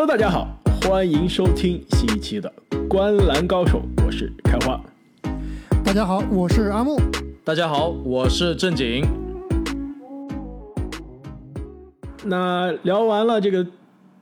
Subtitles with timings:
[0.00, 0.48] Hello，大家好，
[0.80, 2.50] 欢迎收听新一期的
[2.88, 4.82] 《观篮高手》，我是开花。
[5.84, 6.98] 大家好，我是阿木。
[7.44, 9.04] 大家好，我是正经。
[12.24, 13.66] 那聊完了这个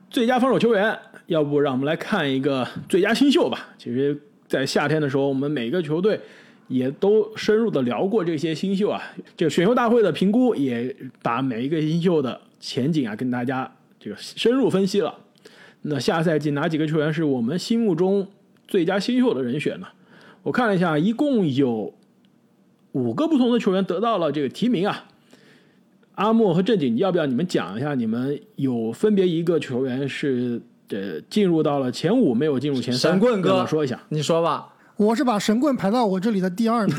[0.09, 3.69] 最佳防守球员，要不让我们来看一个最佳新秀吧？
[3.77, 6.19] 其实，在夏天的时候，我们每个球队
[6.67, 9.01] 也都深入的聊过这些新秀啊。
[9.37, 15.15] 这个选秀大会的评估也把每一个新秀的前景啊跟大家这个深入分析了。
[15.81, 18.27] 那下赛季哪几个球员是我们心目中
[18.67, 19.87] 最佳新秀的人选呢？
[20.43, 21.93] 我看了一下，一共有
[22.91, 25.05] 五个不同的球员得到了这个提名啊。
[26.15, 27.95] 阿莫和正经，要不要你们讲一下？
[27.95, 33.13] 你们有分别一个球员是呃进入到了前五，没有进入前三？
[33.13, 34.73] 神棍哥，说一下，你说吧。
[34.97, 36.95] 我是把神棍排到我这里的第二名。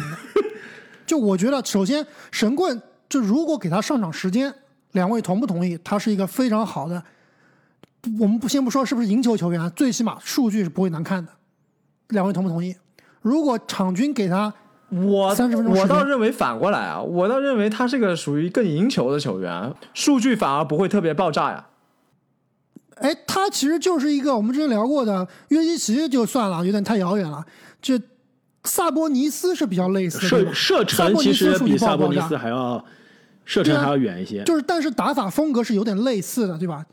[1.07, 4.55] 就我觉得，首先神棍，就如果给他上场时间，
[4.93, 5.79] 两位同不同意？
[5.85, 7.03] 他是一个非常好的。
[8.19, 11.33] 我们不先不说是不是赢球球员，最起码数据是不会难看的。
[12.09, 12.75] 两位同不同意？
[13.21, 14.53] 如果场均给他。
[14.93, 21.65] 我三十分钟，我倒认为反过来啊，我倒认为他是个属于更赢球的球员，数据反而不会特别爆炸呀。
[22.97, 27.47] 哎，他其实就是一个我们之前聊过的约基奇，就算了，有点太遥远了。
[27.81, 27.97] 这
[28.65, 32.85] 萨博尼斯是比较类似的，射射程其实比萨博尼斯还要
[33.45, 34.43] 射程还要远一些。
[34.43, 36.85] 就是，但是打法风格是有点类似的，对吧？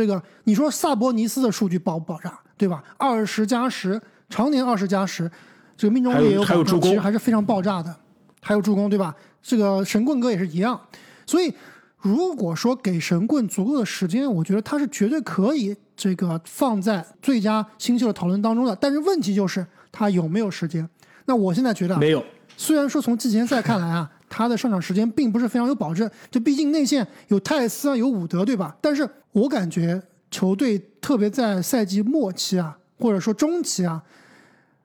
[0.00, 2.82] 这个你说萨博尼斯的数据爆不爆炸，对吧？
[2.96, 5.30] 二十加十，常年二十加十。
[5.76, 7.94] 这个命中率也有保证，其实还是非常爆炸的，
[8.40, 9.14] 还有助攻，对吧？
[9.42, 10.80] 这个神棍哥也是一样，
[11.26, 11.52] 所以
[11.98, 18.74] 如果说给神棍足够的时间，我觉得他是绝对可以这个放在最佳新秀的讨论当中的。
[18.76, 20.88] 但是问题就是他有没有时间？
[21.26, 22.24] 那我现在觉得没有。
[22.56, 28.74] 虽然说从季前赛看来啊，他的上场时间并不是非常有保证，就毕竟内线有泰斯啊，有伍德，对吧？
[28.80, 34.02] 但是我感觉球队特别在赛季末期啊，或者说中期啊。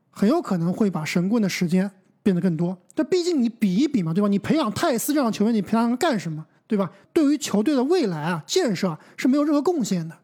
[0.10, 1.92] 很有可能会把神棍的时间
[2.24, 4.28] 变得更多，这毕竟你比一比嘛，对吧？
[4.28, 6.92] 你培养泰斯这样的球员，你培养他干什么，对吧？
[7.14, 10.18] 对于球队的未来啊建设是没有任何贡献的，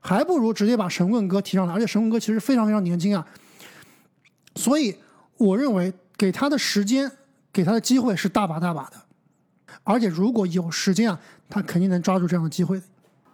[0.00, 1.72] 还不如直接把神棍哥提上来。
[1.72, 3.26] 而且神棍哥其实非常非常年轻啊，
[4.54, 4.94] 所以
[5.38, 7.10] 我认为给他的时间，
[7.52, 8.96] 给他的机会是大把大把的，
[9.84, 11.20] 而且如果有时间啊，
[11.50, 12.80] 他肯定能抓住这样的机会。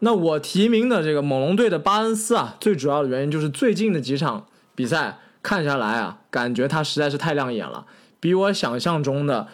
[0.00, 5.18] 那我提名的这个猛龙队的巴恩斯啊，最主要的原因就是最近的几场比赛。
[5.40, 7.86] 看下来啊，感觉他实在是太亮眼了，
[8.18, 9.46] 比我想象中的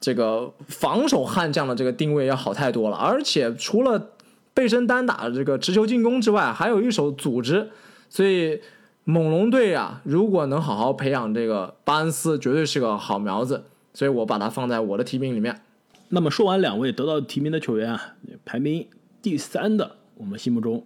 [0.00, 2.96] 这个防守悍将的这个定位要好太多了。
[2.96, 4.10] 而且除了
[4.52, 7.70] 背身单打的这个持球进攻之外，还有一手组织。
[8.10, 8.60] 所以
[9.04, 13.64] 猛龙队啊，如果能好好培养这个巴恩斯，绝对是个好苗子。
[13.92, 15.60] 所以我把它放在我的提名里面。
[16.10, 18.86] 那么说完两位得到提名的球员啊，排名
[19.20, 20.84] 第三的，我们心目中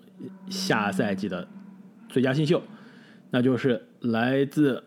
[0.49, 1.47] 下赛季的
[2.09, 2.63] 最佳新秀。
[3.31, 4.85] 那就是来自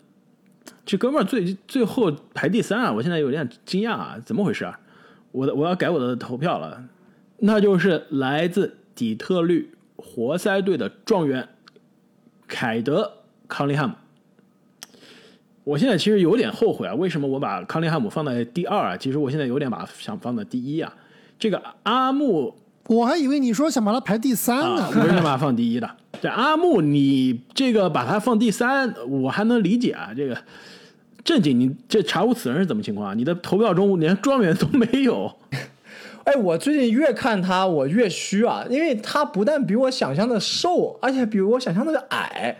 [0.85, 2.91] 这哥们儿最最后排第三啊！
[2.91, 4.79] 我现在有点惊讶啊，怎么回事啊？
[5.31, 6.83] 我的我要改我的投票了。
[7.39, 11.49] 那就是来自底特律活塞队的状元
[12.47, 13.11] 凯德
[13.47, 13.95] 康利汉姆。
[15.65, 18.95] 我现在其实有点后悔啊，为什么我把康利汉姆放在第二啊？
[18.95, 20.93] 其实我现在有点把想放在第一啊。
[21.37, 22.55] 这个阿木。
[22.87, 25.89] 我还以为你说想把它排第三呢，我是把它放第一的。
[26.21, 30.11] 这阿木，你这个把它放第三，我还能理解啊。
[30.15, 30.37] 这个
[31.23, 33.13] 正经，你这查无此人是怎么情况啊？
[33.15, 35.35] 你的投票中连状元都没有。
[36.25, 42.55] 哎，我最近越看他，我越虚啊，因为他不但比我想象的瘦，而且比我想象的矮。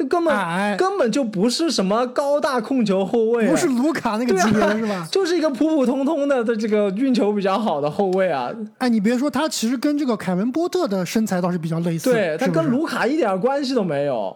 [0.00, 5.06] 这根本根本就不是什么高大控球后卫，不是卢卡那个级别是吧？
[5.12, 8.50] 就是一个普普通通的的这个运球比较好的后卫啊！
[8.78, 12.10] 哎，你别说，他其实跟这个凯文波特的身材倒是比较类似。
[12.10, 14.34] 对他跟卢卡一点关系都没有，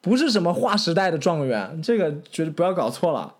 [0.00, 3.34] 不是什么划时代的状元，这个绝对不要搞错了。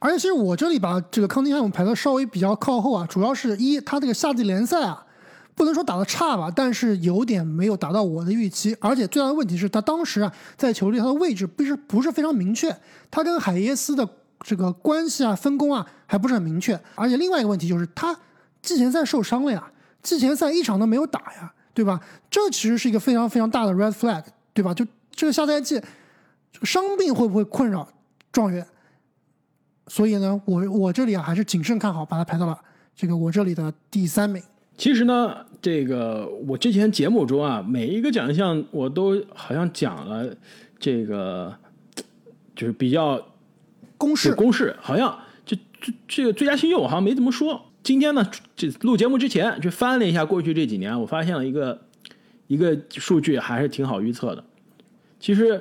[0.00, 5.06] 而且，其实我这里把这个康宁汉姆排的稍微比较靠后啊，主要是一他这个夏季联赛啊。
[5.54, 8.76] 不能说打的差吧，但是有点没有达到我的预期。
[8.80, 12.74] 而且最大的问题是他当时啊，在球队他的位置不是不是非常明确，
[13.10, 14.08] 他跟海耶斯的
[14.40, 16.78] 这个关系啊、分工啊还不是很明确。
[16.94, 18.18] 而且另外一个问题就是他
[18.62, 19.70] 季前赛受伤了呀，
[20.02, 22.00] 季前赛一场都没有打呀，对吧？
[22.30, 24.24] 这其实是一个非常非常大的 red flag，
[24.54, 24.72] 对吧？
[24.72, 25.80] 就这个下赛季
[26.62, 27.86] 伤病会不会困扰
[28.32, 28.66] 状元？
[29.88, 32.58] 所以呢，我我这里啊还是谨慎看好，把他排到了
[32.96, 34.42] 这个我这里的第三名。
[34.76, 40.34] 其实呢，这个我之前节目中啊，每一个奖项我都好像讲了，
[40.78, 41.54] 这个
[42.56, 43.24] 就是比较
[43.96, 45.16] 公式公式，好像
[45.46, 47.60] 这这这个最佳新秀我好像没怎么说。
[47.82, 51.80] 今天呢，这录节目之前去翻了一下过去这几年，我发现了一个
[52.46, 54.44] 一个数据还是挺好预测的。
[55.20, 55.60] 其实，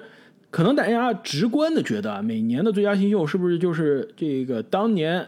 [0.49, 5.27] 可能大家直观的觉得啊，每年的最佳新秀是不是就是这个当年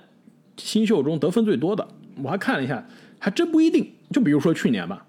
[0.58, 1.88] 新秀中得分最多的？
[2.22, 2.88] 我还看了一下，
[3.24, 3.90] 还真不一定。
[4.12, 5.06] 就比如说去年吧，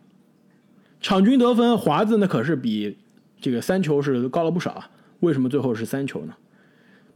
[1.01, 2.97] 场均得分华子那可是比
[3.41, 4.89] 这个三球是高了不少啊。
[5.19, 6.35] 为什么最后是三球呢？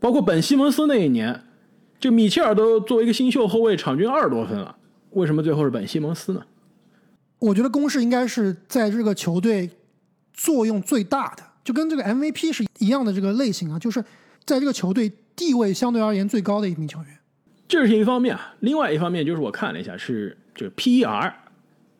[0.00, 1.44] 包括本西蒙斯那一年，
[2.00, 4.76] 这米切尔都作为一个新秀后卫，场均二十多分了，
[5.10, 6.42] 为什么最后是本西蒙斯呢？
[7.38, 9.70] 我觉得公式应该是在这个球队
[10.32, 14.02] 作用最大的，就跟这个 MVP 是一样的这个类型啊，就是
[14.44, 17.08] 在这个球队地位相对而言最高的一名球员。
[17.68, 21.32] 这是一方面啊，另外一方面就是我看了一下，是这个 PER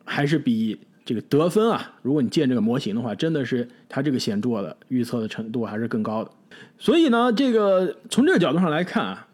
[0.05, 6.31] 还是比这个得分啊，如果你建这个模型的话，真的是它这个显著的预测的程度还是更高的。
[6.77, 9.29] 所以呢，这个从这个角度上来看啊，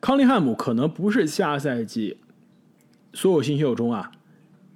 [0.00, 2.16] 康利汉姆可能不是下赛季
[3.12, 4.10] 所有新秀中啊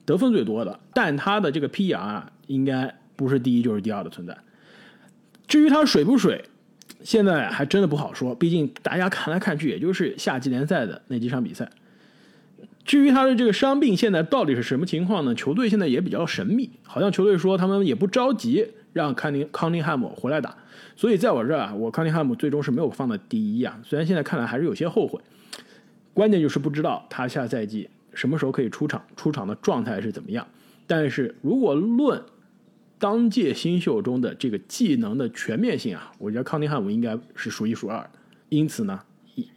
[0.05, 4.37] 得分最多的，但他的这个 PER 啊应该不是第一就是第二的存在。
[5.49, 6.45] 至于他水不水，
[7.03, 11.67] 现在还真的不好说，毕竟大家看来看去，也就是夏季联赛的那几场比赛。
[12.85, 15.35] 至于他的这个伤病现在到底是什么情况呢？
[15.35, 20.57] 球队现在也比较神秘，好像球队说他们也不着急让康宁康宁汉姆回来打。
[20.97, 23.81] 所以在我这儿啊，我康宁汉姆最终是没有放在第一啊。
[23.85, 25.21] 虽然现在看来还是有些后悔，
[26.13, 30.47] 关键就是不知道他下赛季什么时候可以出场，出场的状态是怎么样。
[30.87, 32.21] 但是如果论
[32.99, 38.09] 当届新秀中的这个技能的全面性啊，我觉得康宁汉姆应该是数一数二。
[38.49, 39.01] 因此呢，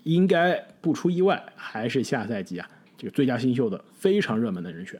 [0.03, 4.99] 应该不出意外，还是下赛季啊这个最佳新秀的非常热门的人选。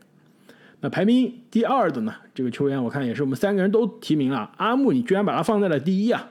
[0.81, 6.29] 那排名第二的呢，这个球员我看也是我们三个人都提名了，阿木你居然把他放在了第一啊，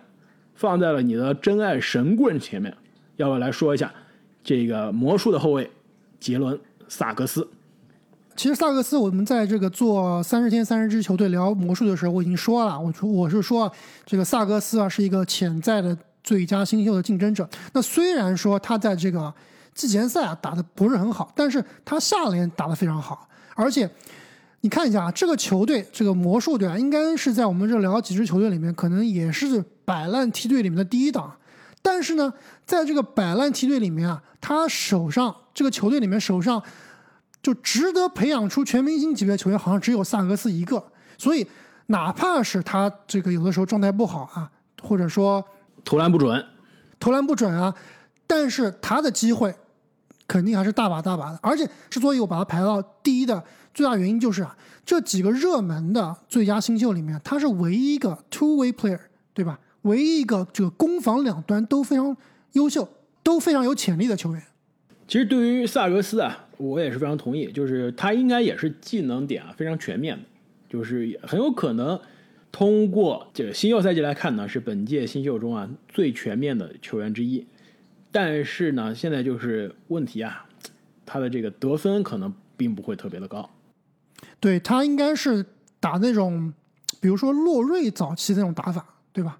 [0.54, 2.74] 放在了你的真爱神棍前面。
[3.16, 3.92] 要不要来说一下
[4.42, 5.70] 这个魔术的后卫
[6.18, 6.58] 杰伦
[6.88, 7.48] 萨格斯？
[8.36, 13.72] 其实萨格斯，我们在这个做三十天三十支球队聊魔术的时候，我已经说了，我说我是说
[14.04, 17.48] 这个萨格斯啊是一个潜在的最佳新秀的竞争者。
[17.72, 19.32] 那虽然说他在这个
[19.74, 23.28] 季前赛啊打的不是很好，但是他下联打得非常好。
[23.54, 23.88] 而且
[24.60, 31.34] 你看一下啊，这个球队这个魔术队啊，应该是在我们这聊几支球队里面，可能也是摆烂梯队里面的第一档。
[31.82, 32.32] 但是呢，
[32.64, 36.62] 在这个摆烂梯队里面啊，他手上这个球队里面手上。
[37.44, 40.82] 就值得培养出全明星级别的球员，好像只有萨格斯一个。
[41.18, 41.46] 所以，
[41.88, 44.50] 哪怕是他这个有的时候状态不好啊，
[44.82, 45.44] 或者说
[45.84, 46.42] 投篮不准，
[46.98, 47.74] 投篮不准啊，
[48.26, 49.54] 但是他的机会
[50.26, 51.38] 肯定还是大把大把的。
[51.42, 53.42] 而且，之所以我把他排到第一的
[53.72, 59.00] 最大原因就是啊，这几个热门的最佳新秀里面，他是唯一一个 two way player，
[59.32, 59.58] 对吧？
[59.82, 62.16] 唯一一个这个攻防两端都非常
[62.52, 62.88] 优秀、
[63.22, 64.42] 都非常有潜力的球员。
[65.06, 66.40] 其实对于萨格斯啊。
[66.56, 70.22] 我也是非常同意，就是他应该也是技能点啊非常全面的，
[70.68, 72.00] 就是很有可能
[72.52, 77.44] 通过这个新秀赛季来看呢，是本届新秀中啊最全面的球员之一。
[78.14, 80.46] 但是呢，现在就是问题啊，
[81.04, 83.50] 他的这个得分可能并不会特别的高。
[84.38, 85.44] 对他应该是
[85.80, 86.54] 打那种，
[87.00, 89.36] 比如说洛瑞早期那种打法，对吧？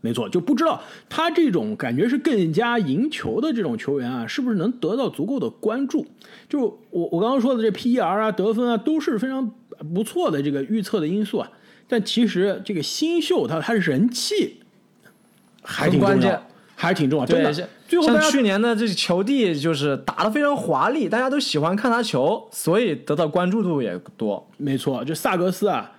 [0.00, 6.04] 没错，就不知道他这种感觉是更加赢球的这种球员啊，是不是能得到足够的关注？
[6.48, 9.48] 就我我刚刚说的这 PER 啊、得分啊，都是非常
[9.94, 11.48] 不错的这个预测的因素啊。
[11.86, 14.56] 但其实这个新秀他他人气
[15.62, 16.42] 还挺关键，
[16.76, 17.26] 还是挺重要。
[17.26, 17.52] 真的，
[17.88, 24.48] 最后像去年的这球帝就是打得非常华丽，大家都喜欢看他球，所以得到关注度也多。
[24.56, 25.90] 没错，就萨格斯啊，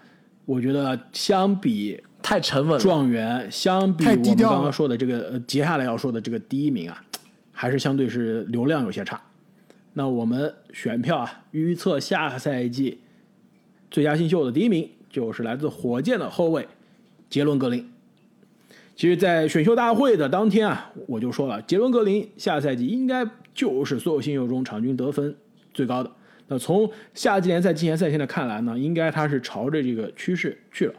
[0.45, 2.01] 我觉得相比。
[2.19, 2.77] 太沉稳。
[2.77, 7.01] 状元相比我们刚刚说的这个，接下来要说的这个第一名啊，
[7.53, 9.21] 还是相对是流量有些差。
[9.93, 12.99] 那我们选票啊，预测下赛季
[13.89, 16.67] 最佳新秀的第一名就是来自火箭的后卫
[17.29, 17.89] 杰伦格林。
[18.97, 23.23] 其实，在选秀大会的当天啊，我就说了，杰伦格林下赛季应该
[23.53, 25.33] 就是所有新秀中场均得分
[25.71, 26.11] 最高的。
[26.47, 30.93] 那从夏季联赛、季前赛现在看来呢，应该他是朝着这个趋势去了。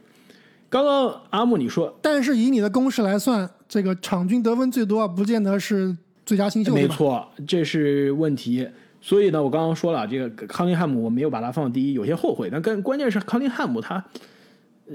[0.69, 8.69] 刚刚阿木你说，但是以你的公式来算，这个场均得分最多不见得是最佳新秀，没错，这是问题。
[9.00, 12.49] 所以呢，我刚刚说了，这个康林汉姆我没有把他放第一，有些后悔。
[12.49, 14.05] 但更关键是康林汉姆他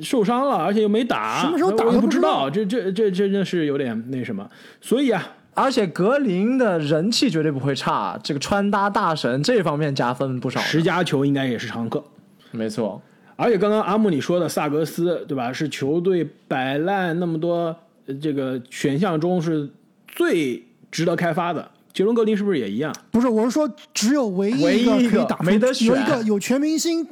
[0.01, 2.50] 受伤了，而且又没打，什么时候打不知道。
[2.50, 4.50] 这这这真的是有点那什么。
[4.81, 12.03] 所以啊，而且格林的人气绝对不会差，这个穿搭大神这方面加分不少，十佳球应该也是常客，
[12.51, 13.01] 没错。
[13.35, 15.51] 而且刚刚阿木你说的萨格斯，对吧？
[15.51, 17.75] 是球队摆烂那么多
[18.21, 19.67] 这个选项中是
[20.07, 21.67] 最值得开发的。
[21.91, 22.93] 杰伦格林是不是也一样？
[23.12, 27.05] 不是，我是说只有唯一一个可以打，没得选，有一个有全明星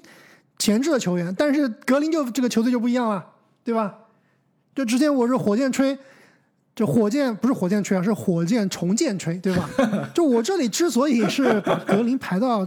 [0.62, 3.26] 前置的球员，但是格林就这个球队就不一样了，
[3.64, 3.96] 对吧？
[4.76, 5.98] 就之前我是火箭吹，
[6.76, 9.68] 就火箭不是火箭吹啊，是火箭重建吹，对吧？
[10.14, 12.64] 就我这里之所以是把格林排到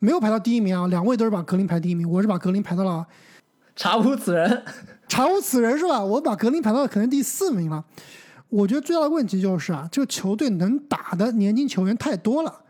[0.00, 3.06] 没有排到第一名啊，两位都是把格林排第一名，我是把格林排到了
[3.74, 4.62] 查无此人。
[5.08, 6.04] 查无此人是吧？
[6.04, 7.82] 我把格林排到可能第四名了。
[8.50, 12.60] 我觉得最大的问题就是啊，这个球队能打的年轻球员太多了，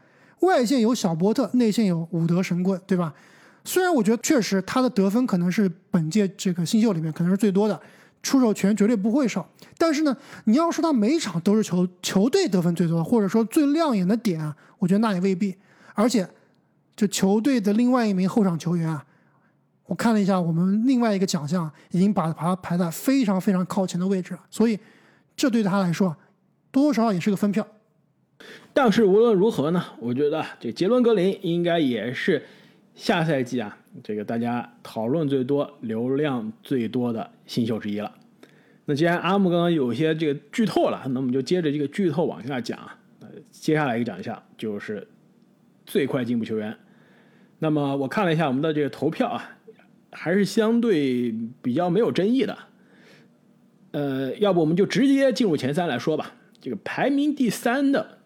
[0.43, 3.12] 外线有小波特，内线有伍德神棍，对吧？
[3.64, 7.81] 虽然我觉得确实他的得分可能是本届这个新秀里面可能是最多的，
[8.23, 9.49] 出手权绝对不会少。
[9.76, 15.57] 但是呢，你要说他每场都是球球队得分最多，或者说最亮眼的点啊，我觉得那也未必。
[15.95, 16.29] 而且，
[16.97, 19.05] 这球队的另外一名后场球员啊，
[19.87, 24.79] 我看了一下，我们另外一个奖项已经把把他排在非常非常靠前的位置了，所以
[25.37, 26.17] 这对他来说
[26.71, 27.67] 多多少少也是个分票。
[28.73, 32.43] 但是无论如何呢，我觉得这杰伦格林应该也是
[33.00, 38.12] 下赛季啊，这个大家讨论最多、流量最多的新秀之一了。
[38.85, 42.78] 那既然阿木刚刚有些这个剧透了，那我们就接着这个剧透往下讲。
[43.21, 45.09] 呃，接下来一个奖项就是
[45.87, 46.76] 最快进步球员。
[47.61, 49.57] 那么我看了一下我们的这个投票啊，
[50.12, 52.59] 还是相对比较没有争议的。
[53.92, 56.35] 呃，要不我们就直接进入前三来说吧。
[56.61, 58.19] 这个排名第三的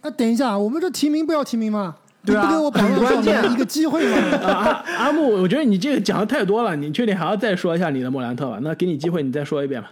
[0.00, 1.98] 啊，等一下，我们这提名不要提名吗？
[2.24, 4.16] 对不给我保很关证键啊一个机会吗？
[4.42, 8.58] 啊，阿阿木，我觉得你这个讲的太多了，你确定还要再说一下你的莫兰特吧？
[8.62, 9.90] 那给你机会，你再说一遍吧。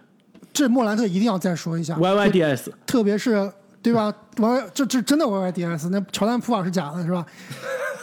[0.52, 7.24] 这莫兰特一定要再说一下，YYDS，特别是对吧？Y 这这真的 YYDS，那乔丹普尔是假的，是吧？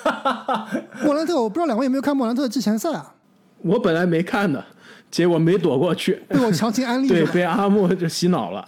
[1.03, 3.13] 莫兰特，我不知道两位有没有看莫兰特的季前赛啊？
[3.61, 4.63] 我本来没看的，
[5.11, 8.67] 结果没躲过去，被我强行安利对，被阿木就洗脑了。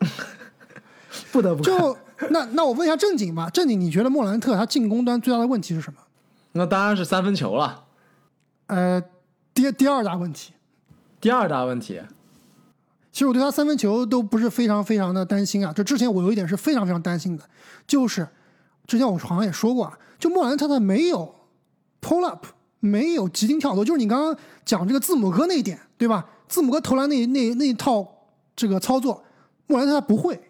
[1.32, 1.78] 不得不看。
[1.78, 1.96] 就
[2.30, 5.98] 那那我问一下正经吧，正经，你觉得莫兰特他进攻端最大的问题是什么？
[6.52, 7.84] 那当然是三分球了。
[8.66, 9.00] 呃，
[9.54, 10.52] 第第二大问题，
[11.20, 12.00] 第二大问题，
[13.12, 15.72] 其实我对他三分球都不是非常非常的担心啊。
[15.74, 17.44] 这之前我有一点是非常非常担心的，
[17.86, 18.26] 就是
[18.86, 21.34] 之前我好像也说过啊，就莫兰特他没有
[22.00, 22.46] pull up，
[22.80, 26.28] 没有急停跳投，就是你刚刚讲这个字母哥那一点，对吧？
[26.48, 28.06] 字母哥投篮那那那一套
[28.56, 29.22] 这个操作，
[29.66, 30.47] 莫兰特他不会，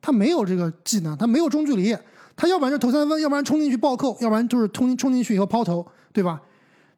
[0.00, 1.96] 他没有这个技能，他没有中距离，
[2.36, 6.40] 他要不然就投三分，要不然冲进去暴扣，要不然就是冲冲进去以后抛投，对吧？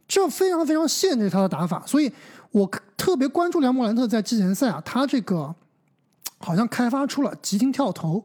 [0.06, 2.12] 这非常非常限制他的打法，所以
[2.50, 5.54] 我特别关注梁莫兰特在季前赛啊，他这个
[6.38, 8.24] 好像开发出了急停跳投，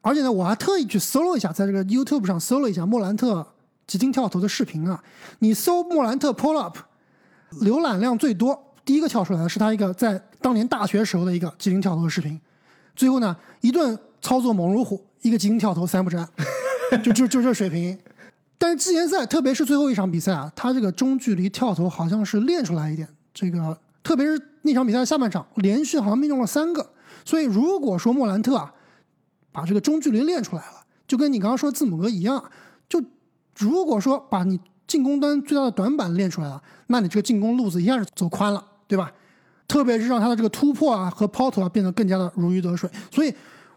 [0.00, 3.46] 而且呢，我还特意去搜了一下，在这个 YouTube 上搜了一下莫兰特
[3.86, 5.02] 急停跳投的视频啊，
[5.38, 6.76] 你搜莫兰特 pull up，
[7.60, 12.40] 浏览量最多，第一个跳出来的是他一个在当年大学时候的一个急停跳投的视频，
[12.94, 16.28] 最后呢一顿操作猛如虎，一个急停跳投三不沾，
[17.02, 17.98] 就就就这水平。
[18.56, 23.06] 但是季前赛，特别是最后一场比赛啊，他这个中距离跳投好像是练出来一点。
[23.34, 26.88] 这个特别是那场比赛下半场，连续好像命中了三个。
[27.24, 28.72] 所以如果说莫兰特啊，
[29.50, 32.42] 把这个中距离练出来了，就跟你刚刚说字母哥一样，
[32.88, 33.02] 就
[33.58, 39.12] 如果说把你进攻端最大的短板练出来了，那你这个进攻路子一下是走宽了，对吧？
[39.66, 42.88] 特别是让他的这个突破啊和抛投啊变得更加的如鱼得水。
[43.10, 43.34] 所以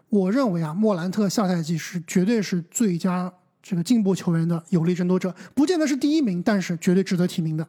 [0.08, 7.66] 我认为啊，莫兰特下赛季是绝对是最佳这个进步球员的有力争夺者，不见得是第一名，但是绝对值得提名的。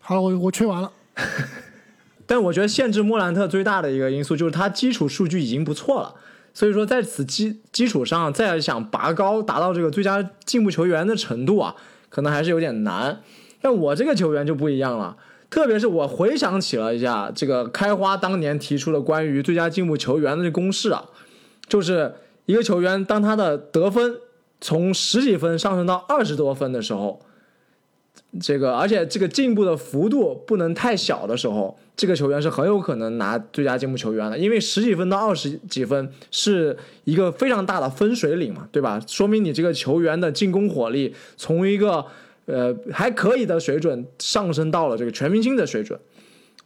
[0.00, 0.90] 好了，我我吹完了。
[2.26, 6.14] 但我觉得限制莫兰特最大的一个因素就是他基础数据已经不错了，
[6.54, 11.74] 所以说在此基基础上再想拔高达到这个最佳进步球员的程度啊，
[12.08, 13.20] 可能还是有点难。
[13.60, 15.16] 但我这个球员就不一样了，
[15.54, 21.04] 特别是我回想起了一下这个开花当年提出的关于最佳进步球员的这公式啊，
[21.68, 22.12] 就是
[22.46, 24.16] 一个球员当他的得分
[24.60, 27.20] 从十几分上升到二十多分的时候，
[28.40, 39.00] 这个而且这个进步的幅度不能太小的时候，这个球员是很有可能拿最佳进步球员的，因为十几分到二十几分是一个非常大的分水岭嘛，对吧？
[39.06, 42.04] 说明你这个球员的进攻火力从一个
[42.46, 45.98] 呃还可以的水准上升到了这个全明星的水准。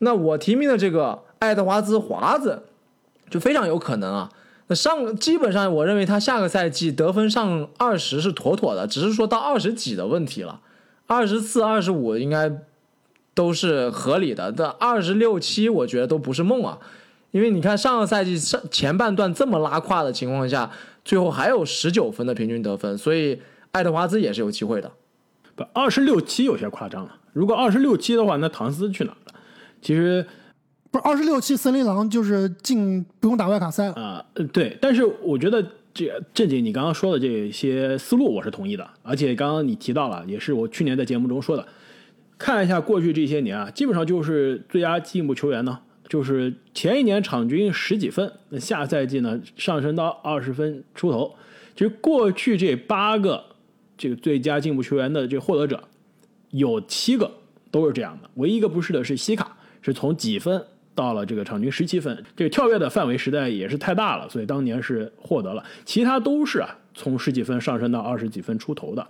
[0.01, 2.63] 那我提名的这个爱德华兹华子
[3.31, 4.31] 就非常有可能啊。
[4.69, 10.61] 那上基本上我认为他下个赛季得分上二十是妥妥的，只是说到二十几的问题了。
[11.07, 12.53] 二十四、二十五应该
[13.33, 16.79] 都是合理的，但二十六七我觉得都不是梦啊，
[17.31, 20.71] 因为你看上个赛季上前半段这么拉胯的情况下，
[21.05, 23.41] 最后还有十九分的平均得分，所以
[23.73, 24.93] 爱德华兹也是有机会的。
[25.59, 27.17] 不，二十六七有些夸张了。
[27.33, 29.35] 如果二十六七的话，那唐斯去哪了？
[29.83, 30.25] 其实
[30.91, 33.95] 不是二十六七森林狼就是进不用打外卡赛了。
[33.95, 35.61] 啊、呃对，但是我觉得
[35.93, 41.67] 这正经你刚刚说的这些思路我是同意的，而且刚刚你提到了，也是我去年在节目中说的，
[42.39, 51.35] 看一下过去这些年啊，基本上就是最佳进步球员呢，就是前一年场均十几分，那下赛季呢上升到二十分出头。
[51.77, 53.45] 其实过去这八个
[53.99, 55.83] 这个最佳进步球员的这个获得者，
[56.51, 57.31] 有七个
[57.71, 60.65] 都是这样的，唯一一个不是的是西卡，是从几分
[60.95, 69.07] 到了这个场均十七分，这个跳跃的范围实在也是太大了，所以当年是获得了，其他都是啊从十几分上升到二十几分出头的。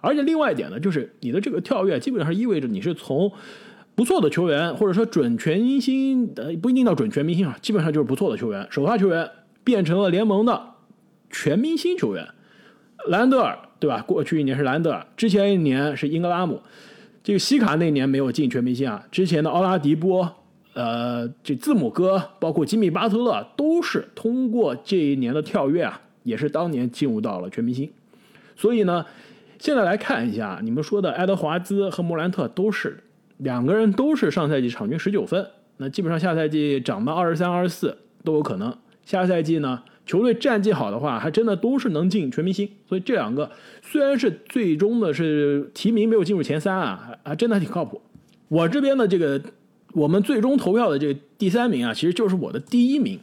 [0.00, 3.32] 而且另外一点呢，就是你的这个跳跃基本上意味着你是从
[3.96, 9.28] 不错的球员，或者说准全明星，呃，不一定到准全明星啊，基本上就是不错的球员，首发球员
[9.64, 10.74] 变成了联盟的
[11.30, 12.28] 全明星球员。
[13.08, 14.02] 兰德尔对吧？
[14.06, 16.60] 过去一年是兰德尔，之前一年是英格拉姆。
[17.22, 20.34] 这个西卡那年没有进全明星啊，之前的奥拉迪波，
[20.74, 27.90] 呃，这字母哥，包括吉米巴特勒，都是通过这一年的跳跃啊，也是当年进入到了全明星。
[28.56, 29.04] 所以呢。
[29.60, 33.02] 现在来看一下，你们说的爱德华兹和莫兰特都是
[33.38, 35.44] 两个人都是上赛季场均十九分，
[35.78, 38.72] 那基本上下赛季涨到二十三、二十四都有可能。
[39.04, 42.66] 下赛季呢，球队战绩好的话，还真的都是能进全明星。
[42.88, 43.48] 所以这两个
[43.82, 48.00] 虽然是最终的是提名没有进入前三啊，还真的还挺靠谱。
[48.48, 49.40] 我这边的这个
[49.92, 53.20] 我们最终投票的这个第三名啊，其实就是我的第一名。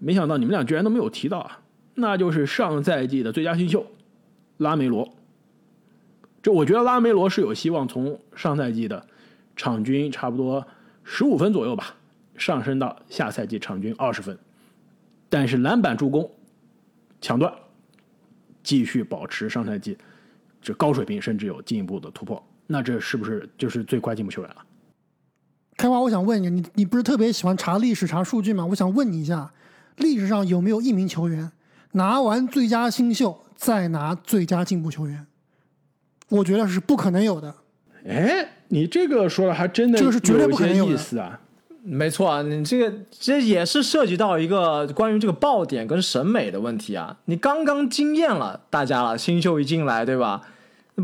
[0.00, 1.60] 没想到你们俩居然都没有提到啊，
[1.94, 3.86] 那就是上赛季的最佳新秀
[4.56, 5.08] 拉梅罗。
[6.42, 9.06] 就我觉得拉梅罗是有希望从上赛季的
[9.54, 10.66] 场均差不多
[11.04, 11.94] 十五分左右吧，
[12.34, 14.36] 上升到下赛季场均二十分，
[15.30, 16.30] 但是篮板、助攻、
[17.22, 17.50] 抢断
[18.62, 19.96] 继续保持上赛季
[20.60, 24.56] 这高水平，甚至有进一步的突破，那这是不是就是最快进步球员了？
[25.76, 28.66] 开花，我想问你，你你不是特别喜欢查历史、查数据吗？
[28.66, 29.50] 我想问你一下，
[29.96, 31.50] 历史上有没有一名球员
[31.92, 35.26] 拿完最佳新秀再拿最佳进步球员？
[36.28, 37.54] 我觉得是不可能有的。
[38.06, 41.40] 哎，你这个说的还真的这个是绝对不可能有意思啊！
[41.82, 47.16] 没错啊，你这个这也是涉及到一个关于这个爆点跟审美的问题啊。
[47.24, 50.42] 你刚刚惊艳了大家了，新秀一进来，对吧？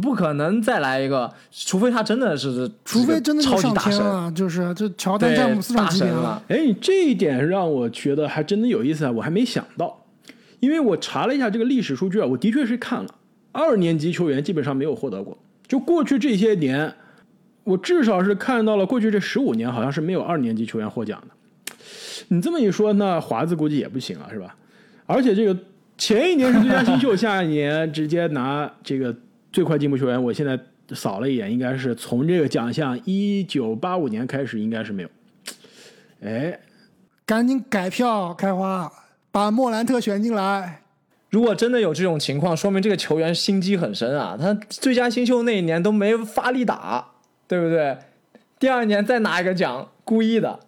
[0.03, 6.43] 不可能再来一个，除非他真的是，除非真的超级大神天了，就是这乔丹、詹姆斯大神了。
[6.49, 9.11] 哎，这一点让我觉得还真的有意思啊！
[9.11, 10.05] 我还没想到，
[10.61, 13.09] 因为我查了一下这个历史数据啊，我的确是看了。
[13.53, 16.93] 二年级球员基本上没有获得过，就过去这些年，
[17.67, 21.75] 我至少是看到了过去这十五年好像是没有二年级球员获奖的。
[22.29, 24.55] 你这么一说，那华子估计也不行了，是吧？
[25.05, 25.59] 而且这个
[25.99, 29.13] 前一年是最佳新秀，下一年直接拿这个
[29.53, 30.57] 最快进步球员，我现在
[30.95, 35.09] 扫了一眼，应该是从这个奖项一九八五年开始应该是没有。
[36.23, 36.61] 哎，
[37.25, 38.89] 赶紧改票，开花，
[39.33, 40.83] 把莫兰特选进来。
[41.31, 44.37] 如果真的有这种情况，说明这个球员心机很深啊！
[44.41, 47.05] 他最佳新秀那一年都没发力打，
[47.49, 47.97] 对不对？
[48.59, 50.61] 第二年再拿一个奖，故意的。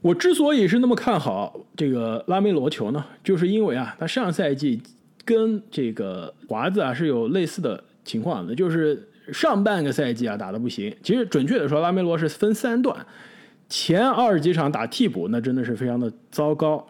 [0.00, 4.82] 我之所以是那么看好这个拉梅罗球呢，就是因为啊，他上赛季
[5.24, 10.92] 跟这个华子啊是有类似的情况的，就是上半个赛季啊打的不行。
[11.02, 13.06] 其实准确的说，拉梅罗是分三段，
[13.68, 16.84] 前二十几场打替补，那真的是非常的糟糕。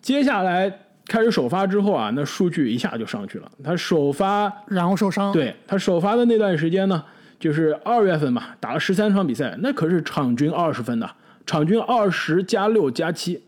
[0.00, 3.48] 接下来开始首发之后啊，那数据一下就上去了。
[3.62, 7.04] 他首发然后受伤，对他首发的那段时间呢，
[7.38, 11.08] 就是二月份嘛，打了十三场比赛，那可是场均二十分的，
[11.46, 13.42] 场均二十加六加七。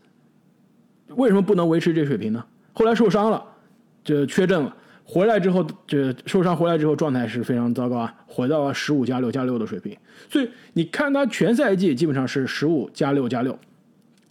[1.15, 2.43] 为什么不能维持这水平呢？
[2.73, 3.43] 后来受伤了，
[4.03, 4.73] 就缺阵了。
[5.03, 9.97] 回来之后，这受伤回来之后状态是非常糟糕啊，回到了十五加六加六的水平。
[10.29, 13.59] 所以你看他全赛季基本上是十五加六加六，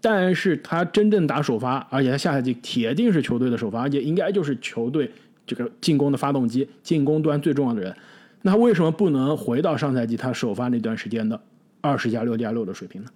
[0.00, 5.10] 但是他真正打首发，而且他下赛季铁定是球队的首发，而且应该就是球队
[5.46, 7.94] 这个进攻的发动机，进攻端最重要的人。
[8.42, 11.40] 那为什么不能回到上赛季他首发那段时间的
[11.80, 13.10] 二十加六加六的水平呢？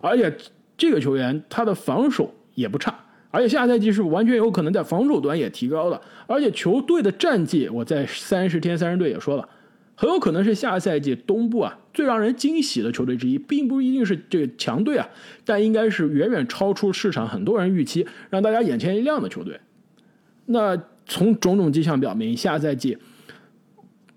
[0.00, 0.34] 而且
[0.76, 2.98] 这个球员他的防守也不差，
[3.30, 6.00] 而且下赛季是完全有可能在防守端也提高的。
[6.26, 9.48] 而且球队的战绩，我在三十天三十队也说了，
[9.94, 15.08] 很有可能是下赛季东部啊最让人惊喜的球队之一，并不一定是这个强队啊，
[15.44, 19.60] 但应该是远远超出市场很多人预期，让大家眼前一亮的球队。
[20.46, 22.96] 那从种种迹象表明，下赛季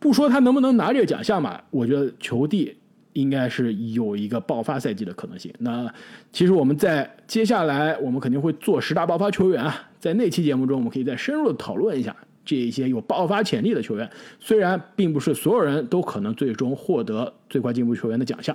[0.03, 2.75] 不说他能不能拿这个奖项吧，我觉得球帝
[3.13, 5.49] 应该是有一个爆发赛季的可能性。
[5.59, 5.89] 那
[6.33, 12.13] 其实我们在接下来，我们肯定会做十大爆发球员啊，在那期节目中，我们可以再深入的讨论一下
[12.43, 14.09] 这一些有爆发潜力的球员。
[14.41, 18.53] 虽然并不是所有人都可能最终获得最快进步球员的奖项。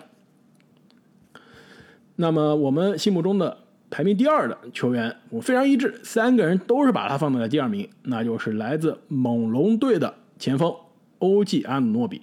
[2.16, 3.56] 那么我们心目中的
[3.88, 10.74] 排名第二的球员，我非常一致，三个人都是把他放在了第二名，那就是来自猛龙队的前锋
[11.18, 12.22] 欧记阿努诺比。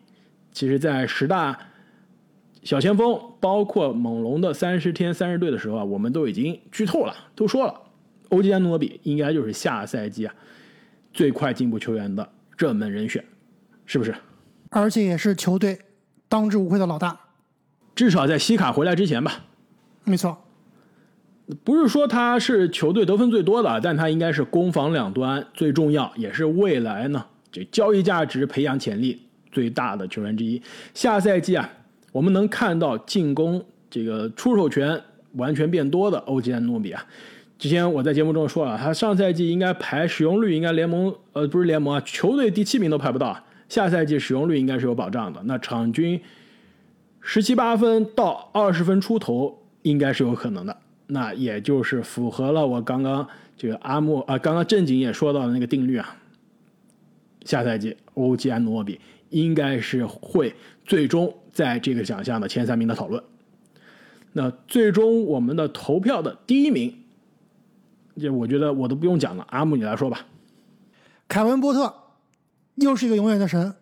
[0.52, 1.60] 其实，在十大
[2.64, 7.82] 小前锋，包括猛龙的三十天三十队的时候啊，我们都已经剧透了，都说了，
[8.30, 10.34] 欧吉安诺比应该就是下赛季啊
[11.14, 12.28] 最快进步球员的
[12.58, 13.24] 热门人选，
[13.86, 14.16] 是不是？
[14.70, 15.80] 而且也是球队
[16.28, 17.20] 当之无愧的老大。
[17.94, 19.46] 至少在西卡回来之前吧，
[20.04, 20.38] 没错，
[21.64, 29.18] 不是说他是球队得分最多的，但他应该是攻防两端最重要，也是未来呢这交易价值、培养潜力
[29.50, 30.62] 最大的球员之一。
[30.94, 31.70] 下赛季啊，
[32.12, 35.02] 我们能看到进攻这个出手权
[35.36, 37.02] 完全变多的欧吉安诺比啊。
[37.58, 43.42] 之前我在节目中说了，他上赛季应该排使用率应该联盟呃不是联盟啊，球队第七名都排不到。
[43.70, 46.20] 下赛季使用率应该是有保障的，那场均
[47.22, 50.76] 十七八分到二十分出头应该是有可能的。
[51.08, 56.18] 那也就是符合了我刚刚这个阿莫啊，刚刚正经也说到的那个定律啊。
[57.46, 60.54] 下赛季欧吉安诺比应该是会
[60.84, 63.24] 最终在这个奖项的前三名的讨论。
[64.34, 66.94] 那最终我们的投票的第一名，
[68.20, 70.26] 这我觉得我都不用讲了，阿木你来说吧。
[71.28, 71.94] 凯文波特
[72.76, 73.74] 又是一个永远的神，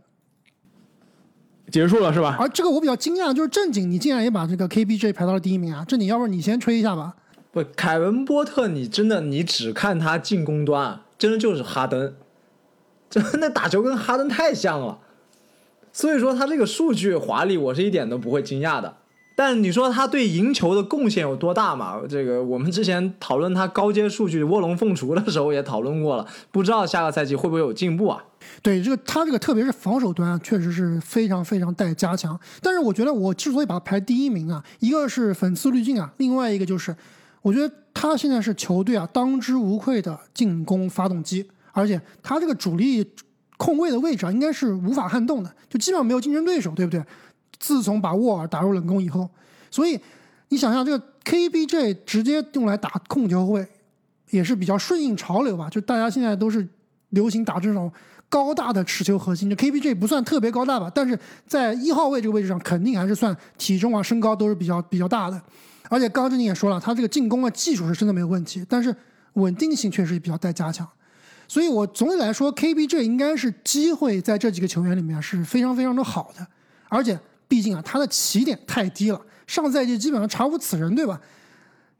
[1.71, 2.37] 结束了是吧？
[2.39, 5.83] 而这个我比较惊讶，就是正经你竟然也把这个 KBJ 排到了第一名啊！
[5.85, 7.15] 正经，要不然你先吹一下吧。
[7.51, 12.15] 不，凯文波特，你真的你只看他进攻端，真的就是哈登，
[13.21, 14.97] 真的打球跟哈登太像了，
[15.91, 18.97] 所以说他这个数据华丽，我是一点都不会惊讶的。
[19.35, 21.99] 但你说他对赢球的贡献有多大嘛？
[22.07, 28.23] 这个我们之前讨论他高阶数据卧龙凤雏的时候也讨论过了，不知道下个赛季会不会有进步啊？
[28.61, 32.39] 对这个他这个特别是防守端，确实是非常非常待加强。
[32.61, 36.95] 但是我觉得我之所以把他排第一名啊，一个是粉丝滤镜啊，另外一个就是
[37.41, 43.05] 我觉得他现在是球队啊当之无愧的进攻发动机，而且他这个主力
[43.57, 47.03] 控卫的位置啊应该是无法撼动的，就基本上没有竞争对手，对不对？
[47.59, 49.29] 自从把沃尔打入冷宫以后，
[49.71, 49.99] 所以
[50.49, 53.67] 你想象这个 KBJ 直接用来打控球后卫，
[54.29, 55.69] 也是比较顺应潮流吧？
[55.69, 56.67] 就大家现在都是
[57.09, 57.91] 流行打这种
[58.27, 65.41] 高大的持球核心，这 KBJ 不算特别高大吧，但是在一号位这个位置上，肯定还是算体重啊、身高都是比较比较大的。
[65.89, 68.93] 而且刚刚正经也说了，他这个进攻的技术是真的没有问题，但是
[69.33, 70.87] 稳定性确实比较待加强。
[71.47, 76.47] 所以我总体来说，KBJ 应该是机会在这几个球员里面是非常非常的好的，
[76.89, 77.19] 而且。
[77.45, 81.21] 毕竟啊，他的起点太低了，上赛季基本上查无此人，对吧？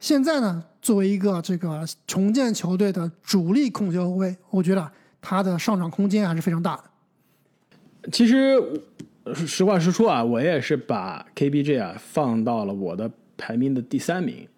[0.00, 8.10] 现在呢，作为一个这个重建球队的主力控球后卫，我觉得他的上涨空间还是非常大的。
[8.10, 8.60] 其实
[9.46, 14.48] 实话实说啊，我也是把 KBJ 啊放到了我的排名的第三名。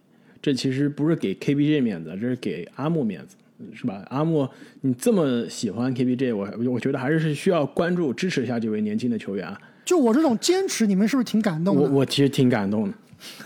[0.40, 3.36] 这其实不是给 KBJ 面子，这是给阿木面子，
[3.74, 4.02] 是吧？
[4.10, 4.48] 阿木，
[4.82, 9.58] 你这么喜欢 KBJ，我我觉得还是需要关注支持一下这位年轻的球员啊。
[9.84, 11.82] 就我这种坚持，你们是不是挺感动的？
[11.82, 12.94] 我我其实挺感动的，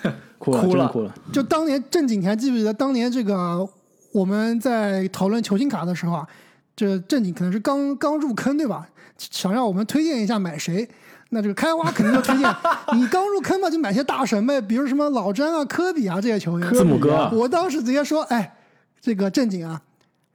[0.38, 1.14] 哭了，哭了，哭了。
[1.33, 3.68] 就当年正经，你还记不记得当年这个
[4.12, 6.27] 我们在讨论球星卡的时候啊？
[6.75, 8.88] 这正经可能是刚刚入坑对吧？
[9.18, 10.88] 想让我们推荐一下买谁？
[11.29, 12.49] 那这个开花肯定就推荐
[12.96, 16.73] 你刚入坑嘛，就买些大神呗，比如什么老詹啊、科比啊这些球员。
[16.73, 18.57] 字母哥，我当时直接说，哎，
[18.99, 19.81] 这个正经啊，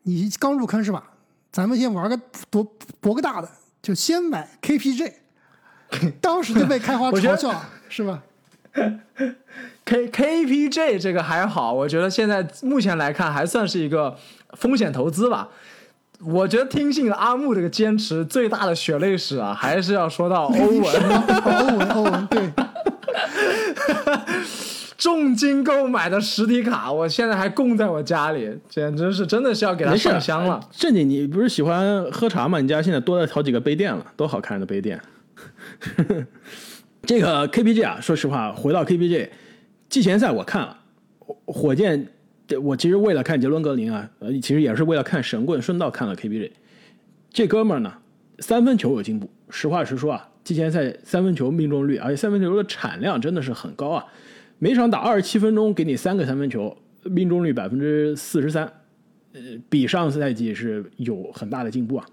[0.06, 1.04] 你刚入坑是吧？
[1.52, 2.64] 咱们先玩个博
[3.00, 3.50] 博个大的，
[3.82, 5.14] 就先买 KPJ。
[6.20, 8.22] 当时就被开花嘲笑，是吧
[9.86, 14.18] ？K KPJ 这个还好，我觉得现在目前来看还算是一个
[14.54, 15.48] 风险投资吧。
[16.20, 20.84] 我觉得听信了阿木这个坚持，最大的血泪史啊，还是要说到欧文，
[21.46, 22.15] 欧文，欧文，对，
[25.06, 30.60] 重金购买的实体卡，我现在还供在我家里，简直是真的是要给他上香了。
[30.72, 32.60] 正经，你不是喜欢喝茶吗？
[32.60, 35.00] 你家现在多了好几个杯垫了，多好看的杯垫。
[37.06, 39.30] 这个 KPG 啊，说实话，回到 KPG
[39.90, 40.76] 季前赛我看了，
[41.46, 42.08] 火箭，
[42.64, 46.50] 我其实为了看杰伦格林啊，呃，其实也是为了看神棍，顺道看了 KPG。
[47.32, 47.94] 这哥们儿呢，
[48.40, 49.30] 三分球有进步。
[49.52, 54.04] 实话实说啊，季前赛三分球命中率，而且三分球的产量真的是很高啊，
[54.58, 58.66] 每场打二十七分钟给你三个三分球，命中率百分之四十三，
[59.34, 62.06] 呃，比上赛季是有很大的进步啊。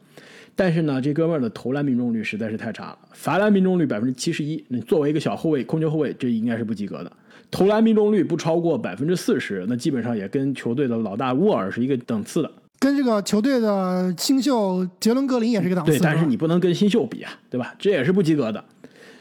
[0.55, 4.63] 但是呢，这哥们儿的投篮命中率实在是太差了，罚篮命中率百分之七十一。
[4.69, 7.13] 那作为一个小后卫、控球后卫，这应该是不及格的。
[7.51, 12.51] 投篮命中率不超过百分之四十，那基本上也跟球队的老大沃尔是一个档次的，
[12.81, 15.93] 跟这个球队的新秀杰伦格林也是一个档次。
[15.93, 17.75] 对，但是你不能跟新秀比啊，对吧？
[17.79, 18.63] 这也是不及格的。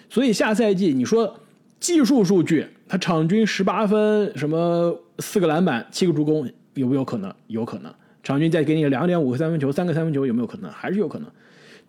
[0.10, 1.39] 所以下赛季你说
[1.79, 7.34] 技术数据，他场均十八分，什么四个篮板、七个助攻，有没有可能？
[7.47, 7.89] 有可能。
[8.21, 10.69] 场均再给你两点五个三分球，三个三分球有没有可能？
[10.69, 11.32] 还是有可能，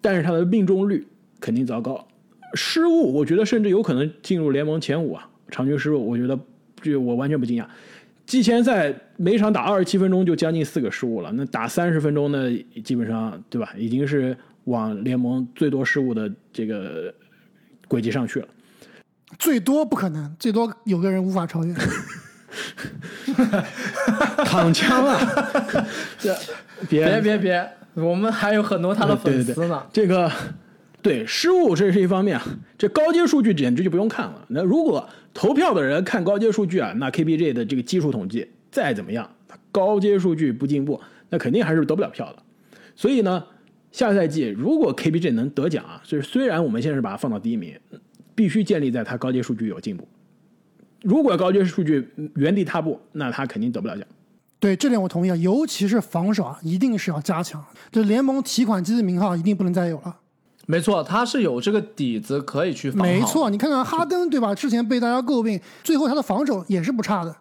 [0.00, 1.04] 但是他的命中率
[1.40, 2.06] 肯定糟糕，
[2.54, 5.28] 失误，我觉得甚至有可能进入联盟前五啊。
[5.48, 6.38] 场均失误，我觉得
[6.80, 7.66] 这我完全不惊讶。
[8.24, 12.48] 季前赛每场打二十七分钟就将近四个失误了，那打三十分钟呢，
[12.84, 14.36] 基本上对吧，已经是
[14.66, 17.12] 往联盟最多失误的这个
[17.88, 18.46] 轨迹上去了。
[19.38, 21.74] 最多不可能，最多有个人无法超越。
[24.44, 25.18] 躺枪啊！
[26.18, 26.36] 这
[26.88, 29.82] 别别别别，我们还有很多他的粉对对对丝呢。
[29.90, 30.30] 这个
[31.00, 32.44] 对失误这是一方面啊，
[32.76, 34.44] 这高阶数据简直就不用看了。
[34.48, 39.28] 那如果投票的人看高阶数据啊，那 KPJ 的这个技术统计再怎么样，
[39.70, 42.42] 高阶数据不进步，那肯定还是得不了票的。
[42.94, 43.42] 所以呢，
[43.90, 47.74] 下赛季如果 KPJ 能得奖啊，就是虽然我们现在是把它放到第一名，
[48.42, 50.04] 必须建立在他高阶数据有进步。
[51.00, 54.04] 如果高阶数据原地踏步，那他肯定得不了奖。
[54.58, 57.64] 对这点我同意啊，尤其是防守啊，一定是要加强。
[57.92, 60.16] 这联盟提款机的名号一定不能再有了。
[60.66, 63.00] 没错，他是有这个底子可以去防。
[63.00, 64.52] 没错，你看看哈登对吧？
[64.52, 67.36] 之前被大家诟病，最后他的防守也是不差的。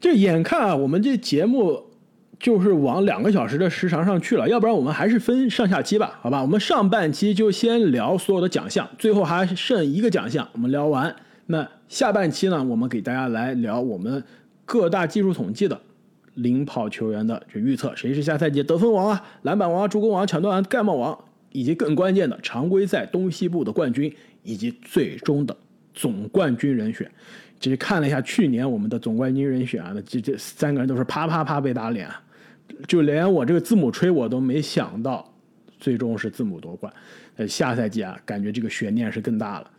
[0.00, 1.82] 这眼看啊，我们这节目
[2.44, 6.42] 就是往两个小时的时长上去了，要不然我们还是分上下期吧，好吧？
[6.42, 11.16] 我们上半期就先聊所有的奖项，最后还剩一个奖项，我们聊完。
[11.46, 14.22] 那下半期呢，我们给大家来聊我们
[14.66, 15.80] 各大技术统计的
[16.34, 21.18] 领跑球员的这预测，谁是下赛季得分王啊、篮板王啊、助攻王、抢断王、盖帽王，
[21.50, 25.56] 以及更关键的常规赛东西部的冠军，以及最终的
[25.94, 27.10] 总冠军人选。
[27.58, 32.20] 只是看了一下去年我们的总冠军人选啊，这这三个人都是啪啪啪被打脸啊，
[32.86, 35.34] 就连我这个字母吹我都没想到，
[35.78, 36.92] 最终是字母夺冠。
[37.36, 39.70] 呃，下赛季啊，感觉这个悬念是更大了。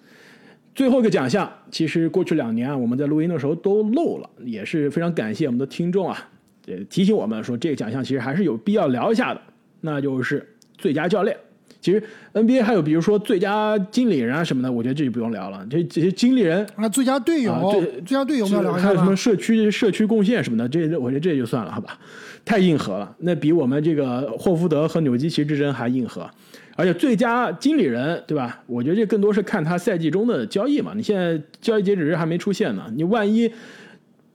[0.74, 6.30] 最后一个奖项，其实过去两年啊，我们在录音的时候都漏了，也是非常感谢我们的听众啊，
[6.66, 9.40] 也提醒我们说这个奖项其实还是有必要聊一下的，
[9.80, 10.46] 那就是
[10.78, 11.38] 最佳教练。
[11.80, 12.04] 其实
[12.34, 15.66] NBA 还有比如说最佳经理人啊什么的，我觉得这就不用聊了。
[15.70, 21.98] 这这些经理人啊，最佳队友，最佳队友我们要聊一下还有什么社区社区贡献什么的，这我觉得这就算了，好吧？
[22.46, 26.30] 太硬核了，那比我们这个霍福德和纽基奇之争还硬核。
[26.78, 28.62] 而且最佳经理人，对吧？
[28.68, 30.92] 我觉得这更多是看他赛季中的交易嘛。
[30.96, 33.52] 你现在交易截止日还没出现呢，你万一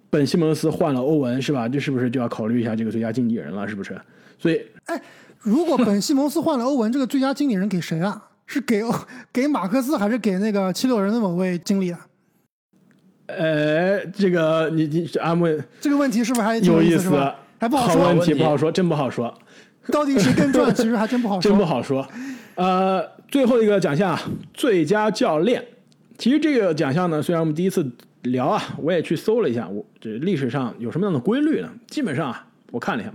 [0.09, 1.68] 本西蒙斯换了欧文，是吧？
[1.68, 3.68] 这是不是就要考虑一下这个最佳经理人了？
[3.68, 4.01] 是不是？
[4.38, 5.01] 所以哎，
[5.38, 8.27] 如果本西蒙斯换了欧文，这个最佳经理人给谁啊？
[8.46, 8.90] 是给欧
[9.33, 12.07] 给马克思还是给那个七六人的某位经理啊？
[13.27, 15.46] 呃，这个你你阿木
[15.81, 17.11] 这个问题是不是还挺有意思
[17.61, 19.33] 还不好好问说，题不好说，真不好说。
[19.88, 21.42] 到底谁更赚， 其实还真不好说。
[21.42, 22.09] 真不好说。
[22.55, 24.23] 呃，最后一个奖项啊，
[24.55, 25.62] 最佳教练。
[26.16, 27.87] 其实这个奖项呢，虽然我们第一次
[28.23, 31.70] 聊啊，我也去搜了一下，我这历史上有什么样的规律呢？
[31.87, 33.12] 基本上啊，我看了一下，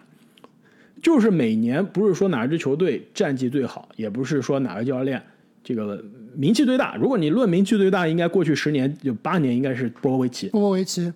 [1.01, 5.19] 就是每年不是说哪支球队战绩最好，也不是说哪个教练
[5.63, 6.03] 这个
[6.35, 6.95] 名气最大。
[6.95, 10.49] 如果你论名气最大，应该过去十年有八年应该是波波维奇。
[10.49, 11.11] 波波维奇，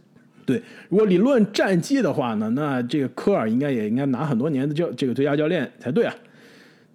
[0.49, 0.59] 对，
[0.89, 6.15] 如果理论战绩的话呢，那这个科尔应该也应该拿很多年的教这个最佳教练才对啊。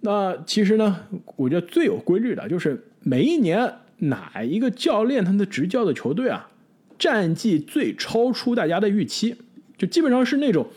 [0.01, 0.99] 那其实呢，
[1.37, 6.49] 我觉得最有规律的就是每一年哪一个教练他的执教的球队啊，
[6.99, 9.33] 战绩最超出大家的预期，
[9.77, 10.67] 就基本上是那种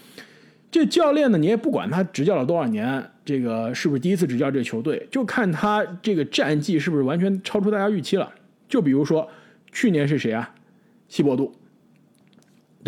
[0.71, 8.33] 这教练呢，你也不管他执教了多少年，这个是不是第一次执教这个球队，就看他这个战绩是不是完全超出大家预期了。
[8.69, 9.29] 就比如说
[9.73, 10.55] 去年是谁啊？
[11.09, 11.53] 西伯杜。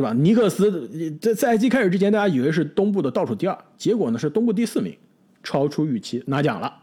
[0.00, 0.14] 对吧？
[0.14, 0.88] 尼克斯
[1.20, 4.96] 在赛季开始之前，大家以为是东部的倒数第二，结果呢是东部第四名，
[5.42, 6.74] 超出预期拿奖了。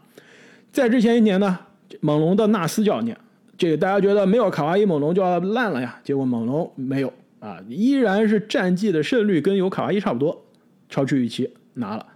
[0.70, 1.58] 在之前一年呢，
[1.98, 3.18] 猛龙的纳斯教练，
[3.56, 10.44] 这个大家觉得没有卡哇伊，猛龙就要烂了呀，结果猛龙没有啊，依然是战绩的胜率跟有卡哇伊差不多，
[10.88, 12.06] 超出预期拿了。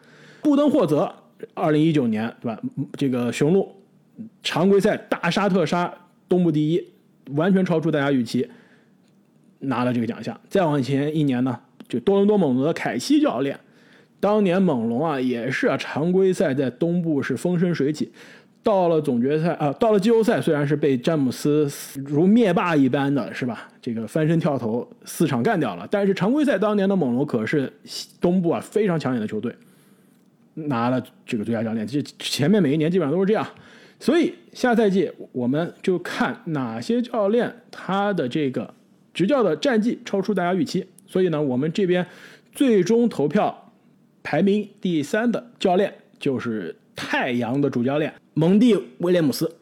[0.41, 1.13] 布登霍泽，
[1.55, 2.63] 二零一九年对吧？
[2.97, 3.69] 这个雄鹿
[4.45, 5.93] 常规赛大杀特杀，
[6.29, 6.87] 东部第一，
[7.33, 8.49] 完全超出大家预期。
[9.63, 10.39] 拿了这个奖项。
[10.49, 13.59] 再往前一年呢，就多伦多猛龙的凯西教练，
[14.21, 18.13] 当年猛龙啊也是啊常规赛在东部是风生水起，
[18.63, 21.69] 到了总决赛啊，到了季后赛虽然是被詹姆斯
[22.07, 27.73] 如灭霸一般的是吧，这个翻身跳投四场干掉了，但是常规赛当年的猛龙可是
[28.21, 29.53] 东部啊非常抢眼的球队，
[30.55, 31.87] 拿了这个最佳教练。
[31.87, 33.47] 这前面每一年基本上都是这样。
[33.99, 38.75] 所以下赛季我们就看哪些教练他的这个
[39.13, 40.87] 执教的战绩超出大家预期。
[41.07, 42.07] 所以呢，我们这边
[42.53, 43.73] 最终投票
[44.23, 49.57] 排名第三的教练就是太阳的主教练蒙蒂威廉姆斯。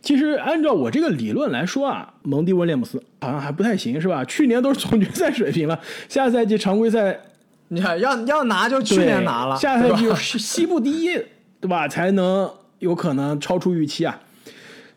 [0.00, 4.24] 其实按照我这个理论来说啊，蒙蒂威廉姆斯好像还不太行，是吧？
[4.24, 7.20] 去年都是总决赛水平了，下赛季常规赛
[7.68, 11.14] 你看要要拿就去年拿了，下赛季是西部第一，
[11.60, 11.88] 对吧？
[11.88, 14.20] 才能有可能超出预期啊。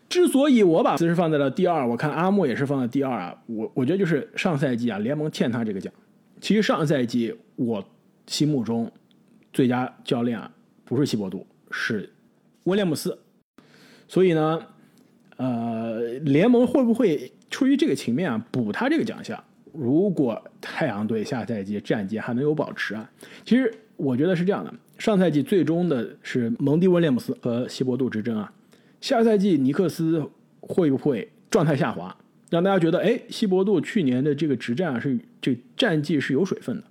[0.08, 5.92] 之所以我把斯是放在了第二，我看阿莫也是放在第二啊，我我觉得就是上赛季啊，联盟欠他这个奖。
[6.40, 7.84] 其实上赛季我
[8.26, 8.90] 心目中
[9.52, 10.50] 最佳教练啊，
[10.84, 12.08] 不是希伯杜，是
[12.64, 13.18] 威廉姆斯。
[14.06, 14.60] 所以呢，
[15.36, 19.42] 呃，联盟会不会出于这个情面啊，补他这个奖项？
[19.72, 23.10] 如果太阳队下赛季战绩还能有保持啊，
[23.44, 28.52] 其实我觉得是这样的，上赛季最终的是蒙蒂威廉姆斯和希伯杜之争啊。
[29.06, 30.20] 下赛季尼克斯
[30.58, 32.16] 会不会状态下滑，
[32.50, 36.82] 让大家觉得哎，希伯杜去年的这个执战啊是这战绩是有水分的？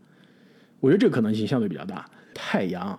[0.80, 2.10] 我觉得这个可能性相对比较大。
[2.34, 2.98] 太阳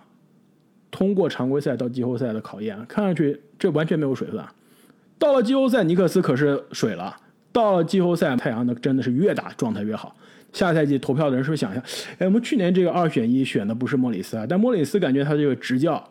[0.90, 4.38] 通过常规赛到季后赛的考验，看上去这完全没有水分。
[5.18, 7.16] 到了季后赛，尼克斯可是水了；
[7.50, 10.14] 到了季后赛，太阳呢真的是越打状态越好。
[10.52, 11.82] 下赛季投票的人是不是想一下？
[12.18, 16.06] 哎，我们去年这个二选一选的不是莫里斯啊，但莫里斯感觉他这个执教，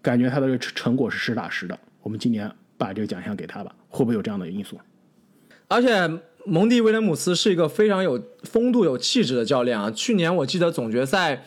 [0.00, 1.76] 感觉他的成果是实打实的。
[2.02, 4.78] 我们今年把这个奖项给他吧，会不会有这样的因素？
[5.68, 6.10] 而且
[6.44, 9.90] 蒙蒂威廉姆斯是一个非常有风度、有气质的教练啊。
[9.90, 11.44] 去年我记得总决赛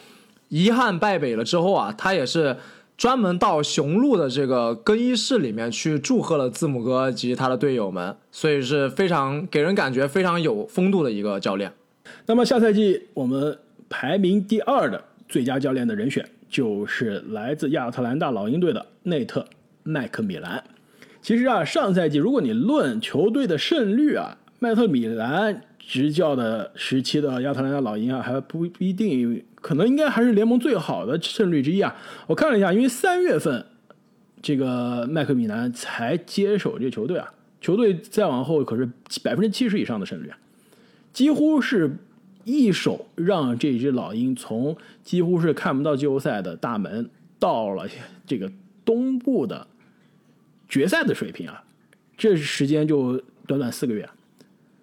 [0.50, 2.56] 遗憾败北了之后啊，他也是
[2.96, 11.74] 专门到雄鹿的这个更衣室里面去祝贺了字母哥及他的队友们，所以是非常给人感觉非常有风度的一个教练。
[12.28, 13.58] 那么下赛季我们
[13.90, 19.46] 排名第二的最佳教练的人选就是来自亚特兰大老鹰队的内特。
[19.84, 20.64] 麦克米兰，
[21.22, 31.94] 其实啊，上赛季如果你论球队的胜率啊，麦克米兰执教的时期的亚特兰大老鹰啊，还不不一定，可能应该还是联盟最好的胜率之一啊。
[32.28, 33.66] 我看了一下，因为三月份
[34.42, 38.90] 这个麦克米兰才接手这球队啊，球队再往后可是
[39.22, 40.38] 百分之七十以上的胜率啊，
[41.12, 41.98] 几乎是
[42.46, 47.86] 一手让这支老鹰从几乎是看不到季后赛的大门，到了
[48.26, 48.50] 这个
[48.86, 49.68] 东部的。
[50.74, 51.64] 决赛的水平啊，
[52.18, 54.10] 这时间就短短四个月，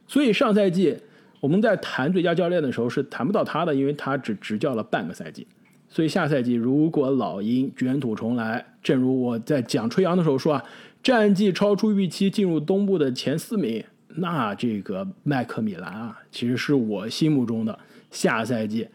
[0.07, 0.97] 所以上赛季
[1.41, 5.45] 我们在谈最佳教练的时候是谈不到他的，因为他只执教了半个赛季。
[5.89, 10.65] 所以下赛季如果老鹰卷土重来，正如我在讲吹杨的时候说啊，
[11.03, 13.83] 战绩超出预期进入东部的前四名，
[14.15, 17.77] 那这个麦克米兰啊，其实是我心目中的
[18.13, 18.87] 下赛季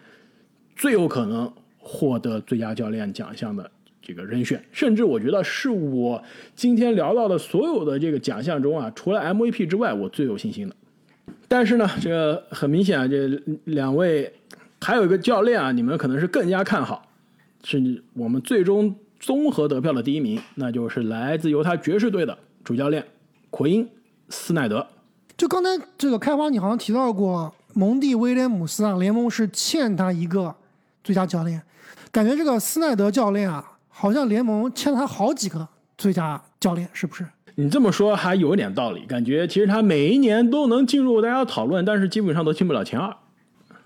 [0.78, 3.70] 最有可能获得最佳教练奖项的。
[4.06, 6.24] 这个人选，甚至我觉得是我
[6.56, 10.76] 今天聊到的所有的这个奖项中啊，除了 MVP 之外，我最有信心的。
[11.48, 13.28] 但是呢，这个很明显啊，这
[13.64, 14.32] 两位
[14.80, 17.10] 还有一个教练啊，你们可能是更加看好，
[17.64, 23.04] 是我们最终综合得票的第一名，那就是来自犹他爵士队的主教练
[23.50, 23.90] 奎因
[24.30, 24.86] 斯奈德。
[25.36, 30.54] 就刚才这个开花，你好像提到过蒙蒂威廉姆斯啊，联盟是欠他一个
[31.04, 31.60] 最佳教练，
[32.12, 33.72] 感觉这个斯奈德教练啊。
[33.98, 35.66] 好像联盟欠他好几个
[35.98, 37.26] 最佳教练，是不是？
[37.56, 43.16] 你这么说还有点道理，感觉其实他每一年都能进入大家讨论，但是基本上都进不了前二，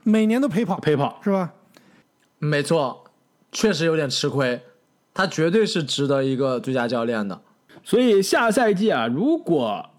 [0.02, 1.54] 每年都陪跑，陪跑是吧？
[2.40, 3.04] 没错，
[3.52, 4.60] 确实有点吃亏，
[5.14, 7.40] 他绝对是值得一个最佳教练的。
[7.84, 9.92] 所以下赛季啊，如果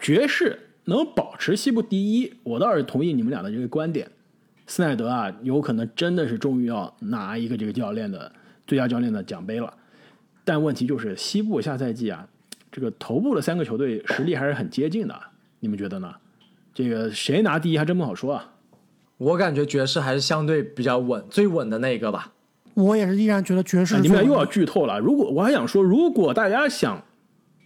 [0.00, 4.10] 爵士能保持西部第一，我倒是同意你们俩的这个观点，
[4.66, 8.32] 斯奈德啊，有可能真的是终于要拿一个这个教练的。
[8.66, 9.72] 最佳教练的奖杯了，
[10.44, 12.26] 但问题就是西部下赛季啊，
[12.72, 15.18] 这个头部的三个球队实力还是很接近的，
[15.60, 16.14] 你们觉得呢？
[16.74, 18.52] 这个谁拿第一还真不好说啊。
[19.18, 22.34] 我感觉爵士还是相对比较稳，最稳的那个吧。
[22.74, 23.98] 我也是依然觉得爵士。
[24.00, 24.98] 你们俩又要剧透了。
[24.98, 27.02] 如果我还想说，如果大家想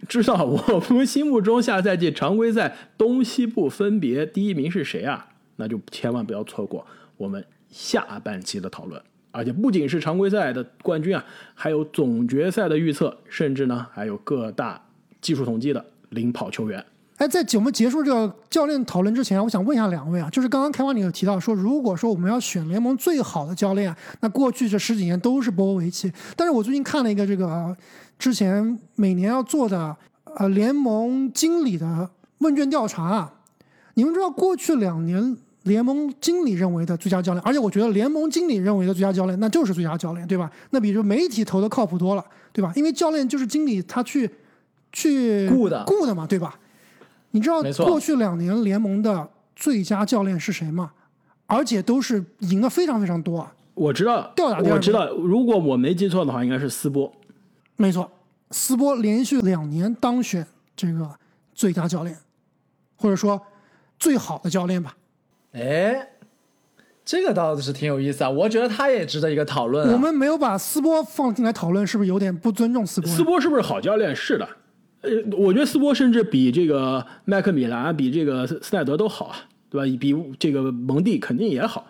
[0.07, 6.87] 知道我们心目中下赛季常规赛东西部分别第一名是谁啊，那就千万不要错过
[7.17, 9.01] 我们下半期的讨论。
[9.31, 14.81] 而且不仅是常规赛的冠军啊，还有总决赛的预测，甚至呢还有各大
[15.21, 16.85] 技术统计的领跑球员。
[17.17, 26.11] 哎，在节目结束这个教练讨论之前，我想问一下两位啊，就是刚刚开完你有提到说，如果说我们要选联盟最好的教练，那过去这十几年都是波维奇。
[26.35, 27.75] 但是我最近看了一个这个
[28.19, 29.95] 之前每年要做的
[30.35, 32.09] 呃联盟经理的
[32.39, 33.33] 问卷调查啊，
[33.93, 35.37] 你们知道过去两年。
[35.63, 40.49] 联盟经理认为的最佳教练，而且我觉得联盟经理认为的最佳教练，那就是最佳教练，对吧？
[40.71, 42.73] 那比如媒体投的靠谱多了，对吧？
[42.75, 44.29] 因为教练就是经理他去
[44.91, 46.57] 去雇的雇的嘛，对吧？
[47.31, 50.91] 你知道过去两年联盟的最佳教练是谁吗？
[51.45, 53.53] 而且都是赢的非常非常多啊。
[53.73, 57.11] 我知道，吊打我知道，如果我没记错的话，应该是斯波。
[57.75, 58.09] 没错，
[58.49, 60.45] 斯波连续两年当选
[60.75, 61.09] 这个
[61.53, 62.17] 最佳教练，
[62.95, 63.39] 或者说
[63.99, 64.95] 最好的教练吧。
[65.53, 66.09] 哎，
[67.03, 68.29] 这个倒是挺有意思啊！
[68.29, 69.91] 我觉得他也值得一个讨论。
[69.91, 73.09] 我们没有把斯波放进来讨论，是不是有点不尊重斯波？
[73.11, 74.15] 斯波是不是好教练？
[74.15, 74.47] 是的，
[75.01, 79.37] 呃，我觉得斯波甚至比这个麦克米兰、比这个斯奈德都好啊，
[79.69, 79.97] 对吧？
[79.99, 81.85] 比这个蒙蒂肯定也好。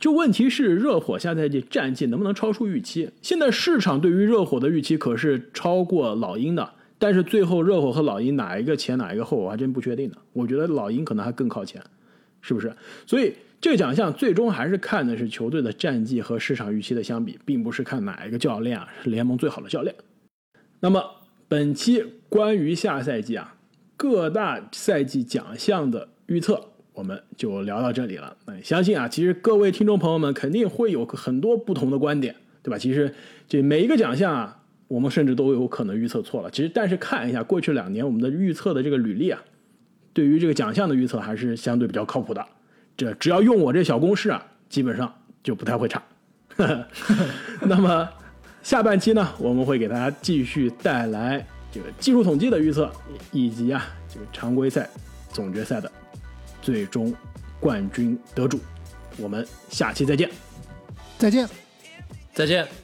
[0.00, 3.10] 就问题是热火下赛季战绩能不能超出预期？
[3.22, 10.16] 现在市场对于热火的预期可是超过老鹰的，但是最后热火和老鹰哪一个前哪一个后，我还真不确定呢。
[10.32, 11.82] 我觉得老鹰可能还更靠前，
[12.46, 12.70] 是不是？
[13.06, 19.94] 所以这个奖项最终还是看的是球队的战绩和市场预期的相比，并不是看哪一个教练啊是联盟最好的教练。
[20.80, 21.02] 那么
[21.48, 23.56] 本期关于下赛季啊
[23.96, 28.36] 各大赛季奖项的预测，我们就聊到这里了。
[28.44, 32.76] 那相信啊，其实各位听众朋友们肯定会有很多不同的观点，对吧？
[32.76, 33.14] 其实
[33.48, 36.50] 这每一个奖项啊，我们甚至都有可能预测错了。
[36.50, 39.42] 其实，但是看一下过去两年我们的预测的这个履历啊，
[40.14, 42.46] 对于这个奖项的预测还是相对比较靠谱的。
[42.96, 45.12] 这只要用我这小公式啊，基本上
[45.42, 46.02] 就不太会差。
[47.60, 48.08] 那么
[48.62, 52.90] 下半期呢，我们会给大家继续带来这个技术统计的预测，
[53.32, 54.88] 以及啊这个常规赛、
[55.30, 55.90] 总决赛的
[56.62, 57.12] 最终
[57.58, 58.60] 冠军得主。
[59.18, 60.30] 我们下期再见。
[61.18, 61.48] 再见。
[62.32, 62.83] 再见。